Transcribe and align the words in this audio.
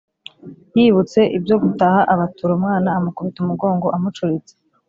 yibutse 0.77 1.19
ibyo 1.37 1.55
gutaha 1.63 1.99
abatura 2.13 2.51
umwana 2.57 2.89
amukubita 2.97 3.37
umugongo 3.41 3.85
amucuritse. 3.95 4.53